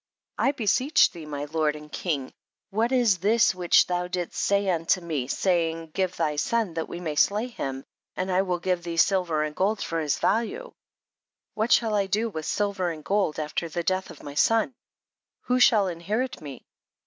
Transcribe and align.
I 0.39 0.51
beseech 0.51 1.11
thee, 1.11 1.27
my 1.27 1.45
lord 1.45 1.75
and 1.75 1.91
king, 1.91 2.33
what 2.71 2.91
is 2.91 3.19
this 3.19 3.53
which 3.53 3.85
thou 3.85 4.07
didst 4.07 4.33
say 4.35 4.67
unto 4.67 4.99
me, 4.99 5.27
saying, 5.27 5.91
give 5.93 6.15
thy 6.17 6.37
son 6.37 6.73
that 6.73 6.89
we 6.89 6.99
may 6.99 7.13
slay 7.13 7.45
him, 7.45 7.85
and 8.15 8.31
I 8.31 8.41
will 8.41 8.57
THE 8.57 8.61
BOOK 8.61 8.61
OF 8.61 8.63
JASHER. 8.63 8.63
21 8.63 8.63
give 8.79 8.83
thee 8.85 8.97
silver 8.97 9.45
ai)d 9.47 9.53
gold 9.53 9.81
for 9.83 9.99
his 9.99 10.17
value; 10.17 10.73
what 11.53 11.71
shall 11.71 11.93
I 11.93 12.07
do 12.07 12.29
with 12.29 12.47
silver 12.47 12.89
and 12.89 13.03
gold 13.05 13.37
after 13.37 13.69
the 13.69 13.83
death 13.83 14.09
of 14.09 14.23
my 14.23 14.33
son? 14.33 14.73
who 15.41 15.59
shall 15.59 15.87
inherit 15.87 16.41
me 16.41 16.65